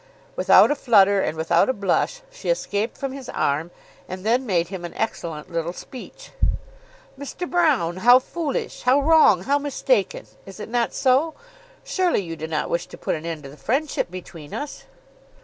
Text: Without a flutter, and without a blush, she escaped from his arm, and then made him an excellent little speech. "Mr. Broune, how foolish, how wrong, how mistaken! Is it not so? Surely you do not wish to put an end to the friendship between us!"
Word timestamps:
Without 0.35 0.71
a 0.71 0.75
flutter, 0.75 1.21
and 1.21 1.37
without 1.37 1.69
a 1.69 1.73
blush, 1.73 2.21
she 2.31 2.49
escaped 2.49 2.97
from 2.97 3.11
his 3.11 3.29
arm, 3.29 3.69
and 4.09 4.25
then 4.25 4.47
made 4.47 4.69
him 4.69 4.83
an 4.83 4.95
excellent 4.95 5.51
little 5.51 5.73
speech. 5.73 6.31
"Mr. 7.19 7.47
Broune, 7.47 7.99
how 7.99 8.17
foolish, 8.17 8.81
how 8.81 8.99
wrong, 8.99 9.43
how 9.43 9.59
mistaken! 9.59 10.25
Is 10.47 10.59
it 10.59 10.69
not 10.69 10.95
so? 10.95 11.35
Surely 11.83 12.23
you 12.23 12.35
do 12.35 12.47
not 12.47 12.67
wish 12.67 12.87
to 12.87 12.97
put 12.97 13.13
an 13.13 13.27
end 13.27 13.43
to 13.43 13.49
the 13.49 13.57
friendship 13.57 14.09
between 14.09 14.55
us!" 14.55 14.85